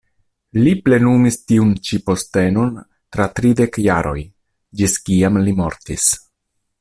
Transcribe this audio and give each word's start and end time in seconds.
Li 0.61 0.71
plenumis 0.87 1.35
tiun 1.51 1.73
ĉi 1.89 1.99
postenon 2.07 2.73
tra 3.17 3.29
tridek 3.41 3.79
jaroj, 3.89 4.17
ĝis 4.81 4.97
kiam 5.11 5.39
li 5.47 5.55
mortis. 5.63 6.09